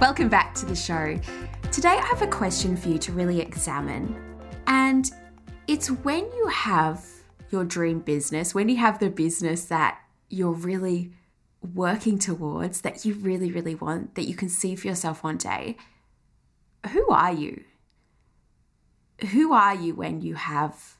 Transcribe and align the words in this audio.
Welcome 0.00 0.28
back 0.28 0.54
to 0.56 0.66
the 0.66 0.74
show. 0.74 1.18
Today 1.70 1.90
I 1.90 2.04
have 2.06 2.20
a 2.20 2.26
question 2.26 2.76
for 2.76 2.88
you 2.88 2.98
to 2.98 3.12
really 3.12 3.40
examine. 3.40 4.16
And 4.66 5.08
it's 5.68 5.88
when 5.88 6.24
you 6.32 6.48
have 6.48 7.04
your 7.50 7.64
dream 7.64 8.00
business, 8.00 8.56
when 8.56 8.68
you 8.68 8.76
have 8.78 8.98
the 8.98 9.08
business 9.08 9.66
that 9.66 10.00
you're 10.28 10.52
really 10.52 11.12
working 11.74 12.18
towards, 12.18 12.80
that 12.80 13.04
you 13.04 13.14
really, 13.14 13.52
really 13.52 13.76
want, 13.76 14.16
that 14.16 14.24
you 14.24 14.34
can 14.34 14.48
see 14.48 14.74
for 14.74 14.88
yourself 14.88 15.22
one 15.22 15.36
day, 15.36 15.76
who 16.90 17.08
are 17.10 17.32
you? 17.32 17.62
Who 19.30 19.52
are 19.52 19.76
you 19.76 19.94
when 19.94 20.22
you 20.22 20.34
have 20.34 20.96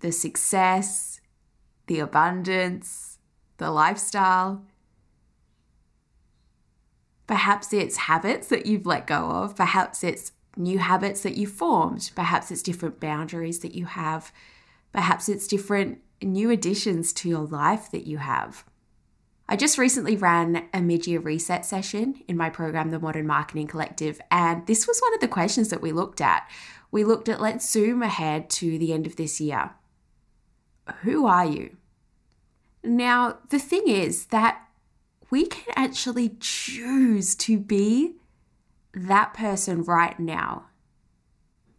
the 0.00 0.12
success, 0.12 1.20
the 1.88 2.00
abundance, 2.00 3.18
the 3.58 3.70
lifestyle? 3.70 4.64
Perhaps 7.26 7.72
it's 7.72 7.96
habits 7.96 8.48
that 8.48 8.66
you've 8.66 8.86
let 8.86 9.06
go 9.06 9.30
of. 9.30 9.56
Perhaps 9.56 10.04
it's 10.04 10.32
new 10.56 10.78
habits 10.78 11.22
that 11.22 11.36
you 11.36 11.46
formed. 11.46 12.10
Perhaps 12.14 12.50
it's 12.50 12.62
different 12.62 13.00
boundaries 13.00 13.60
that 13.60 13.74
you 13.74 13.86
have. 13.86 14.32
Perhaps 14.92 15.28
it's 15.28 15.46
different 15.46 15.98
new 16.22 16.50
additions 16.50 17.12
to 17.12 17.28
your 17.28 17.44
life 17.44 17.90
that 17.90 18.06
you 18.06 18.18
have. 18.18 18.64
I 19.48 19.56
just 19.56 19.78
recently 19.78 20.16
ran 20.16 20.68
a 20.74 20.80
mid 20.80 21.06
year 21.06 21.20
reset 21.20 21.64
session 21.64 22.22
in 22.26 22.36
my 22.36 22.50
program, 22.50 22.90
The 22.90 22.98
Modern 22.98 23.26
Marketing 23.26 23.66
Collective, 23.66 24.20
and 24.30 24.66
this 24.66 24.88
was 24.88 24.98
one 25.00 25.14
of 25.14 25.20
the 25.20 25.28
questions 25.28 25.68
that 25.68 25.82
we 25.82 25.92
looked 25.92 26.20
at. 26.20 26.48
We 26.90 27.04
looked 27.04 27.28
at 27.28 27.40
let's 27.40 27.70
zoom 27.70 28.02
ahead 28.02 28.50
to 28.50 28.78
the 28.78 28.92
end 28.92 29.06
of 29.06 29.16
this 29.16 29.40
year. 29.40 29.70
Who 31.02 31.26
are 31.26 31.46
you? 31.46 31.76
Now, 32.82 33.38
the 33.50 33.58
thing 33.58 33.86
is 33.86 34.26
that 34.26 34.65
we 35.30 35.46
can 35.46 35.72
actually 35.76 36.36
choose 36.40 37.34
to 37.36 37.58
be 37.58 38.16
that 38.94 39.34
person 39.34 39.82
right 39.82 40.18
now. 40.18 40.66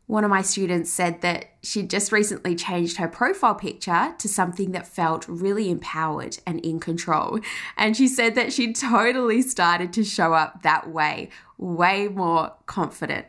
One 0.06 0.24
of 0.24 0.30
my 0.30 0.42
students 0.42 0.90
said 0.90 1.20
that 1.22 1.58
she'd 1.62 1.90
just 1.90 2.14
recently 2.14 2.56
changed 2.56 2.96
her 2.96 3.10
profile 3.10 3.56
picture 3.56 4.16
to 4.18 4.30
something 4.30 4.72
that 4.72 4.88
felt 4.88 5.28
really 5.28 5.70
empowered 5.70 6.38
and 6.48 6.62
in 6.62 6.80
control. 6.80 7.40
And 7.76 7.98
she 7.98 8.08
said 8.08 8.36
that 8.36 8.54
she 8.54 8.72
totally 8.72 9.42
started 9.42 9.92
to 9.94 10.06
show 10.06 10.34
up 10.34 10.64
that 10.64 10.90
way, 10.90 11.30
way 11.58 12.08
more 12.08 12.54
confident. 12.68 13.26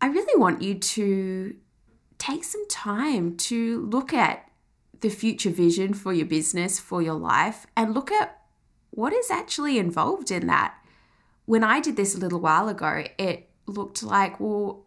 I 0.00 0.06
really 0.06 0.38
want 0.38 0.62
you 0.62 0.74
to 0.74 1.54
take 2.18 2.42
some 2.42 2.66
time 2.68 3.36
to 3.36 3.86
look 3.86 4.12
at 4.12 4.50
the 5.00 5.10
future 5.10 5.50
vision 5.50 5.94
for 5.94 6.12
your 6.12 6.26
business, 6.26 6.80
for 6.80 7.00
your 7.00 7.14
life, 7.14 7.66
and 7.76 7.94
look 7.94 8.10
at 8.10 8.39
what 8.90 9.12
is 9.12 9.30
actually 9.30 9.78
involved 9.78 10.30
in 10.30 10.46
that? 10.46 10.74
When 11.46 11.64
I 11.64 11.80
did 11.80 11.96
this 11.96 12.14
a 12.14 12.18
little 12.18 12.40
while 12.40 12.68
ago, 12.68 13.04
it 13.18 13.48
looked 13.66 14.02
like, 14.02 14.38
well, 14.38 14.86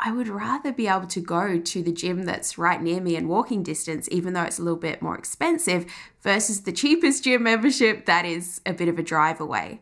I 0.00 0.12
would 0.12 0.28
rather 0.28 0.72
be 0.72 0.86
able 0.86 1.08
to 1.08 1.20
go 1.20 1.58
to 1.58 1.82
the 1.82 1.92
gym 1.92 2.24
that's 2.24 2.56
right 2.56 2.80
near 2.80 3.00
me 3.00 3.16
and 3.16 3.28
walking 3.28 3.62
distance, 3.62 4.08
even 4.12 4.32
though 4.32 4.44
it's 4.44 4.58
a 4.58 4.62
little 4.62 4.78
bit 4.78 5.02
more 5.02 5.18
expensive, 5.18 5.86
versus 6.22 6.62
the 6.62 6.72
cheapest 6.80 7.24
gym 7.24 7.42
membership 7.42 8.06
that 8.06 8.24
is 8.24 8.60
a 8.64 8.72
bit 8.72 8.88
of 8.88 8.98
a 8.98 9.02
drive 9.02 9.40
away. 9.40 9.80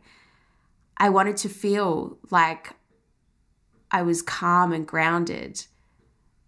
I 0.97 1.11
wanted 1.11 1.37
to 1.39 1.49
feel 1.51 2.19
like 2.31 2.73
I 3.91 4.03
was 4.03 4.23
calm 4.23 4.73
and 4.73 4.87
grounded, 4.87 5.67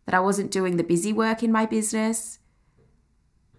that 0.06 0.14
I 0.14 0.20
wasn't 0.20 0.50
doing 0.50 0.78
the 0.78 0.84
busy 0.84 1.12
work 1.12 1.42
in 1.42 1.52
my 1.52 1.66
business, 1.66 2.38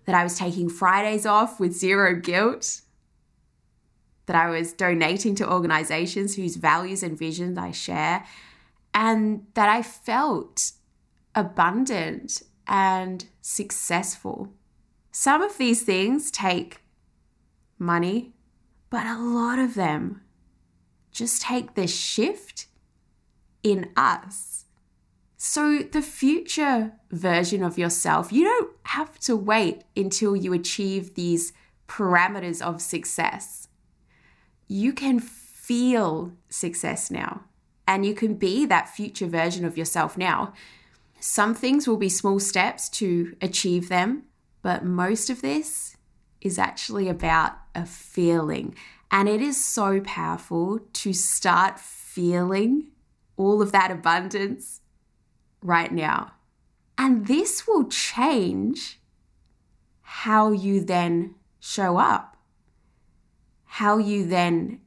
that 0.06 0.16
I 0.16 0.24
was 0.24 0.36
taking 0.36 0.69
Fridays 0.69 1.28
off 1.28 1.59
with 1.59 1.74
zero 1.74 2.16
guilt, 2.16 2.81
that 4.30 4.36
I 4.36 4.52
was 4.52 4.74
donating 4.74 5.34
to 5.38 5.52
organizations 5.52 6.36
whose 6.36 6.56
values 6.56 7.02
and 7.02 7.18
visions 7.18 7.58
I 7.58 7.72
share, 7.72 8.24
and 8.94 9.48
that 9.56 9.68
I 9.68 9.82
felt 9.82 10.74
abundant 11.34 12.44
and 12.68 13.26
successful. 13.42 14.54
Some 15.12 15.42
of 15.42 15.58
these 15.58 15.82
things 15.82 16.30
take 16.30 16.82
money, 17.80 18.34
but 18.92 19.08
a 19.08 19.18
lot 19.18 19.58
of 19.58 19.74
them 19.74 20.22
just 21.12 21.42
take 21.42 21.74
the 21.74 21.88
shift 21.88 22.68
in 23.64 23.90
us. 23.98 24.66
So, 25.38 25.80
the 25.80 26.04
future 26.04 26.92
version 27.10 27.64
of 27.64 27.80
yourself, 27.80 28.32
you 28.32 28.44
don't 28.44 28.76
have 28.84 29.18
to 29.22 29.36
wait 29.36 29.86
until 29.98 30.36
you 30.36 30.54
achieve 30.54 31.16
these 31.16 31.52
parameters 31.88 32.62
of 32.62 32.80
success 32.80 33.69
you 34.69 34.94
can 34.94 35.19
feel 35.19 36.31
success 36.47 37.12
now 37.12 37.44
and 37.88 38.06
you 38.06 38.13
can 38.13 38.35
be 38.35 38.66
that 38.68 38.88
future 38.88 39.25
version 39.25 39.66
of 39.66 39.78
yourself 39.78 40.16
now. 40.16 40.53
Some 41.19 41.53
things 41.56 41.88
will 41.88 41.97
be 41.97 42.07
small 42.07 42.40
steps 42.40 42.88
to 42.90 43.35
achieve 43.41 43.90
them, 43.90 44.24
but 44.62 44.85
most 44.85 45.30
of 45.30 45.41
this 45.41 45.97
is 46.40 46.59
actually 46.59 47.09
about 47.09 47.53
a 47.74 47.85
feeling. 47.85 48.75
And 49.12 49.28
it 49.28 49.41
is 49.41 49.62
so 49.62 50.00
powerful 50.02 50.80
to 50.94 51.13
start 51.13 51.80
feeling 51.80 52.91
all 53.38 53.62
of 53.62 53.72
that 53.72 53.90
abundance 53.90 54.81
right 55.63 55.91
now. 55.91 56.34
And 56.96 57.25
this 57.25 57.68
will 57.68 57.86
change 57.86 59.00
how 60.01 60.51
you 60.51 60.80
then 60.81 61.36
show 61.59 61.97
up 61.97 62.38
how 63.80 63.98
you 63.98 64.26
then 64.26 64.78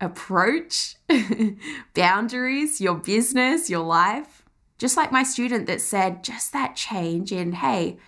approach 0.00 0.96
boundaries, 1.94 2.80
your 2.80 2.94
business, 2.94 3.68
your 3.68 3.84
life. 3.84 4.46
Just 4.78 4.96
like 4.96 5.12
my 5.12 5.22
student 5.22 5.66
that 5.66 5.82
said, 5.82 6.24
just 6.24 6.54
that 6.54 6.74
change 6.74 7.32
in, 7.32 7.52
hey, 7.52 7.98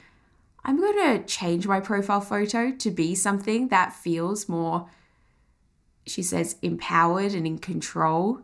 I'm 0.65 0.79
going 0.81 1.19
to 1.19 1.27
change 1.27 1.67
my 1.67 1.81
profile 1.81 2.23
photo 2.23 2.71
to 2.71 2.91
be 2.91 3.15
something 3.15 3.69
that 3.69 3.93
feels 3.93 4.49
more, 4.49 4.89
she 6.07 6.23
says, 6.23 6.57
empowered 6.63 7.35
and 7.35 7.47
in 7.47 7.59
control. 7.59 8.41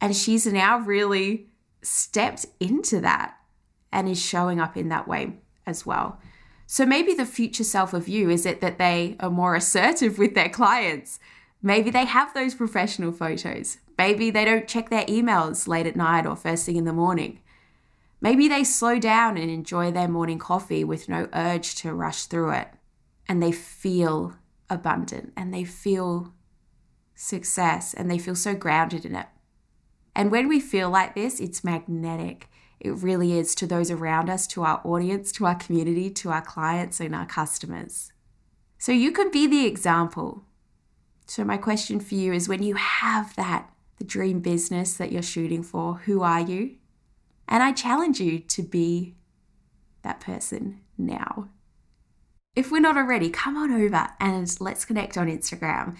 And 0.00 0.16
she's 0.16 0.46
now 0.46 0.78
really 0.78 1.48
stepped 1.82 2.46
into 2.58 3.02
that 3.02 3.36
and 3.92 4.08
is 4.08 4.18
showing 4.18 4.58
up 4.58 4.78
in 4.78 4.88
that 4.88 5.06
way 5.06 5.34
as 5.66 5.84
well. 5.84 6.18
So 6.72 6.86
maybe 6.86 7.14
the 7.14 7.26
future 7.26 7.64
self 7.64 7.92
of 7.92 8.06
you 8.06 8.30
is 8.30 8.46
it 8.46 8.60
that 8.60 8.78
they 8.78 9.16
are 9.18 9.28
more 9.28 9.56
assertive 9.56 10.18
with 10.18 10.36
their 10.36 10.48
clients. 10.48 11.18
Maybe 11.60 11.90
they 11.90 12.04
have 12.04 12.32
those 12.32 12.54
professional 12.54 13.10
photos. 13.10 13.78
Maybe 13.98 14.30
they 14.30 14.44
don't 14.44 14.68
check 14.68 14.88
their 14.88 15.04
emails 15.06 15.66
late 15.66 15.88
at 15.88 15.96
night 15.96 16.26
or 16.26 16.36
first 16.36 16.64
thing 16.64 16.76
in 16.76 16.84
the 16.84 16.92
morning. 16.92 17.40
Maybe 18.20 18.46
they 18.46 18.62
slow 18.62 19.00
down 19.00 19.36
and 19.36 19.50
enjoy 19.50 19.90
their 19.90 20.06
morning 20.06 20.38
coffee 20.38 20.84
with 20.84 21.08
no 21.08 21.28
urge 21.32 21.74
to 21.74 21.92
rush 21.92 22.26
through 22.26 22.52
it. 22.52 22.68
And 23.28 23.42
they 23.42 23.50
feel 23.50 24.36
abundant 24.70 25.32
and 25.36 25.52
they 25.52 25.64
feel 25.64 26.32
success 27.16 27.94
and 27.94 28.08
they 28.08 28.18
feel 28.18 28.36
so 28.36 28.54
grounded 28.54 29.04
in 29.04 29.16
it. 29.16 29.26
And 30.14 30.30
when 30.30 30.46
we 30.46 30.60
feel 30.60 30.88
like 30.88 31.16
this, 31.16 31.40
it's 31.40 31.64
magnetic. 31.64 32.48
It 32.80 32.92
really 32.92 33.38
is 33.38 33.54
to 33.56 33.66
those 33.66 33.90
around 33.90 34.30
us, 34.30 34.46
to 34.48 34.64
our 34.64 34.80
audience, 34.84 35.30
to 35.32 35.46
our 35.46 35.54
community, 35.54 36.08
to 36.10 36.30
our 36.30 36.40
clients, 36.40 36.98
and 36.98 37.14
our 37.14 37.26
customers. 37.26 38.10
So 38.78 38.90
you 38.92 39.12
can 39.12 39.30
be 39.30 39.46
the 39.46 39.66
example. 39.66 40.44
So, 41.26 41.44
my 41.44 41.58
question 41.58 42.00
for 42.00 42.14
you 42.14 42.32
is 42.32 42.48
when 42.48 42.62
you 42.62 42.74
have 42.74 43.36
that, 43.36 43.70
the 43.98 44.04
dream 44.04 44.40
business 44.40 44.94
that 44.94 45.12
you're 45.12 45.22
shooting 45.22 45.62
for, 45.62 45.96
who 46.06 46.22
are 46.22 46.40
you? 46.40 46.76
And 47.46 47.62
I 47.62 47.72
challenge 47.72 48.18
you 48.18 48.38
to 48.38 48.62
be 48.62 49.14
that 50.02 50.20
person 50.20 50.80
now. 50.96 51.48
If 52.56 52.72
we're 52.72 52.80
not 52.80 52.96
already, 52.96 53.30
come 53.30 53.56
on 53.56 53.70
over 53.70 54.08
and 54.18 54.56
let's 54.58 54.84
connect 54.84 55.16
on 55.18 55.28
Instagram. 55.28 55.96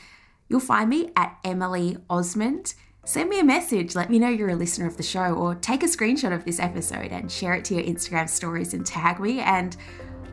You'll 0.49 0.61
find 0.61 0.91
me 0.91 1.11
at 1.15 1.39
Emily 1.45 1.97
Osmond 2.09 2.75
send 3.05 3.29
me 3.31 3.41
a 3.41 3.45
message. 3.45 3.95
Let 3.95 4.11
me 4.11 4.19
know 4.19 4.29
you're 4.29 4.51
a 4.51 4.57
listener 4.57 4.87
of 4.87 4.97
the 4.97 5.03
show, 5.03 5.35
or 5.35 5.55
take 5.55 5.83
a 5.83 5.87
screenshot 5.87 6.35
of 6.35 6.45
this 6.45 6.61
episode 6.61 7.13
and 7.13 7.31
share 7.31 7.55
it 7.55 7.65
to 7.67 7.75
your 7.75 7.85
Instagram 7.85 8.29
stories 8.29 8.75
and 8.75 8.85
tag 8.85 9.21
me, 9.21 9.41
and 9.41 9.77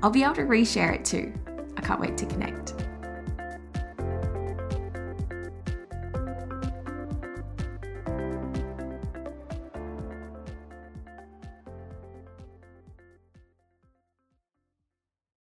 I'll 0.03 0.09
be 0.09 0.23
able 0.23 0.35
to 0.35 0.43
reshare 0.43 0.93
it 0.93 1.05
too. 1.05 1.33
I 1.77 1.81
can't 1.81 1.99
wait 1.99 2.17
to 2.17 2.25
connect. 2.25 2.73